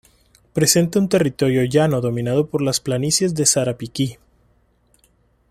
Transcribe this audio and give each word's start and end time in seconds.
Presenta 0.53 0.97
un 0.97 1.09
territorio 1.09 1.63
llano 1.65 2.01
dominado 2.01 2.47
por 2.47 2.63
las 2.63 2.79
planicies 2.79 3.35
de 3.35 3.45
Sarapiquí. 3.45 4.17